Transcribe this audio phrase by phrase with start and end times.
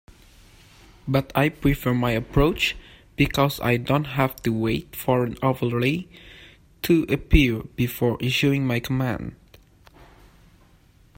[1.07, 2.75] But I prefer my approach
[3.17, 6.07] because I don't have to wait for an overlay
[6.81, 9.35] to appear before issuing my command.